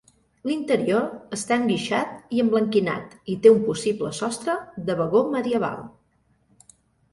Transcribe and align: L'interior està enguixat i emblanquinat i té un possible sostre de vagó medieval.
L'interior 0.51 1.03
està 1.37 1.57
enguixat 1.63 2.15
i 2.37 2.41
emblanquinat 2.45 3.13
i 3.35 3.37
té 3.45 3.53
un 3.59 3.63
possible 3.69 4.11
sostre 4.23 4.57
de 4.91 4.99
vagó 5.05 5.25
medieval. 5.37 5.81